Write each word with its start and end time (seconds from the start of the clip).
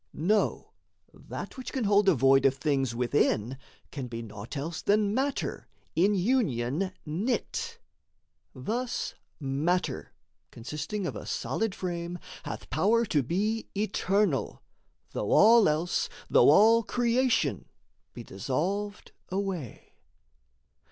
Know, 0.15 0.71
That 1.13 1.57
which 1.57 1.71
can 1.71 1.83
hold 1.83 2.09
a 2.09 2.15
void 2.15 2.43
of 2.47 2.55
things 2.55 2.95
within 2.95 3.59
Can 3.91 4.07
be 4.07 4.23
naught 4.23 4.57
else 4.57 4.81
than 4.81 5.13
matter 5.13 5.67
in 5.95 6.15
union 6.15 6.91
knit. 7.05 7.77
Thus 8.55 9.13
matter, 9.39 10.11
consisting 10.49 11.05
of 11.05 11.15
a 11.15 11.27
solid 11.27 11.75
frame, 11.75 12.17
Hath 12.45 12.71
power 12.71 13.05
to 13.05 13.21
be 13.21 13.69
eternal, 13.77 14.63
though 15.11 15.29
all 15.33 15.69
else, 15.69 16.09
Though 16.31 16.49
all 16.49 16.81
creation, 16.81 17.69
be 18.15 18.23
dissolved 18.23 19.11
away. 19.29 19.93